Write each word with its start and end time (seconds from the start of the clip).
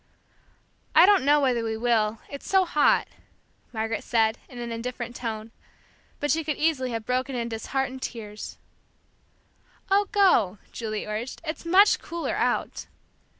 "I 0.95 1.05
don't 1.05 1.23
know 1.23 1.39
whether 1.39 1.63
we 1.63 1.77
will, 1.77 2.21
it's 2.27 2.49
so 2.49 2.65
hot," 2.65 3.07
Margaret 3.71 4.03
said, 4.03 4.39
in 4.49 4.57
an 4.57 4.71
indifferent 4.71 5.15
tone, 5.15 5.51
but 6.19 6.31
she 6.31 6.43
could 6.43 6.57
easily 6.57 6.89
have 6.89 7.05
broken 7.05 7.35
into 7.35 7.55
disheartened 7.55 8.01
tears. 8.01 8.57
"Oh, 9.91 10.05
go," 10.11 10.57
Julie 10.71 11.05
urged, 11.05 11.39
"it's 11.45 11.65
much 11.67 11.99
cooler 11.99 12.33
out." 12.33 12.87